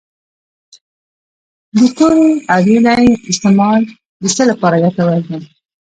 [1.75, 3.81] د تورې اریړې استعمال
[4.21, 5.39] د څه لپاره ګټور دی؟